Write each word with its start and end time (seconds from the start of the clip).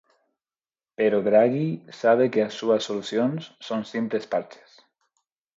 Pero 0.97 1.17
Draghi 1.27 1.67
sabe 2.01 2.25
que 2.33 2.41
as 2.47 2.53
súas 2.59 2.85
solucións 2.87 3.41
son 3.67 3.79
simples 3.93 4.25
parches. 4.33 4.71